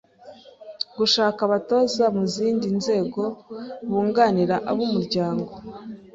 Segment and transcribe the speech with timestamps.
[0.97, 3.21] Gushaka abatoza mu zindi nzego
[3.89, 5.51] bunganira ab’umuryango